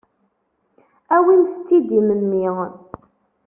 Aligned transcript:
Awimt-tt-id 1.15 1.89
i 1.97 1.99
memmi. 2.07 2.45